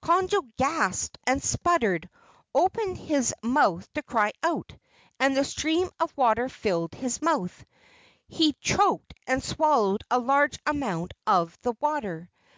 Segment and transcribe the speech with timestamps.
[0.00, 2.08] Conjo gasped and sputtered,
[2.54, 4.74] opened his mouth to cry out,
[5.20, 7.62] and the stream of water filled his mouth.
[8.26, 12.30] He choked and swallowed a large amount of the water.